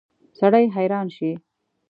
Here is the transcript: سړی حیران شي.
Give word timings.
سړی 0.39 0.65
حیران 0.75 1.07
شي. 1.15 1.31